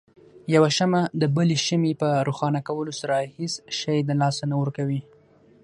يوه 0.53 0.69
شمعه 0.77 1.01
دبلې 1.21 1.57
شمعې 1.67 1.91
په 2.01 2.09
روښانه 2.27 2.59
کولو 2.67 2.93
سره 3.01 3.15
هيڅ 3.35 3.53
شی 3.77 3.97
د 4.03 4.09
لاسه 4.21 4.43
نه 4.51 4.55
ورکوي. 4.61 5.01